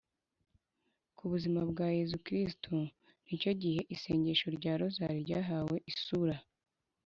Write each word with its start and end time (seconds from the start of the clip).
ku 1.17 1.23
buzima 1.31 1.59
bwa 1.71 1.87
yezu 1.97 2.17
kristu 2.25 2.73
nicyo 3.25 3.51
gihe 3.61 3.81
isengesho 3.95 4.47
rya 4.57 4.73
rozali 4.79 5.17
ryahawe 5.25 5.77
isura 5.91 6.35